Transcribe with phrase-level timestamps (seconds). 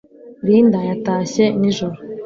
[0.47, 1.97] linda yatashye nijoro